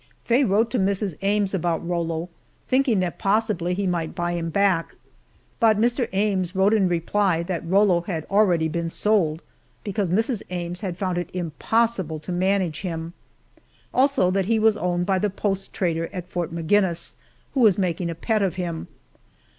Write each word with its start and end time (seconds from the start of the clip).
Faye 0.25 0.43
wrote 0.43 0.71
to 0.71 0.79
Mr. 0.79 1.15
Ames 1.21 1.53
about 1.53 1.87
Rollo, 1.87 2.27
thinking 2.67 3.01
that 3.01 3.19
possibly 3.19 3.75
he 3.75 3.85
might 3.85 4.15
buy 4.15 4.31
him 4.33 4.49
back, 4.49 4.95
but 5.59 5.77
Mr. 5.77 6.09
Ames 6.11 6.55
wrote 6.55 6.73
in 6.73 6.87
reply 6.89 7.43
that 7.43 7.63
Rollo 7.67 8.01
had 8.07 8.25
already 8.25 8.67
been 8.67 8.89
sold, 8.89 9.43
because 9.83 10.09
Mrs. 10.09 10.41
Ames 10.49 10.81
had 10.81 10.97
found 10.97 11.19
it 11.19 11.29
impossible 11.35 12.17
to 12.21 12.31
manage 12.31 12.81
him. 12.81 13.13
Also 13.93 14.31
that 14.31 14.45
he 14.45 14.57
was 14.57 14.75
owned 14.75 15.05
by 15.05 15.19
the 15.19 15.29
post 15.29 15.71
trader 15.71 16.09
at 16.11 16.27
Fort 16.27 16.51
Maginnis, 16.51 17.15
who 17.53 17.59
was 17.59 17.77
making 17.77 18.09
a 18.09 18.15
pet 18.15 18.41
of 18.41 18.55
him. 18.55 18.87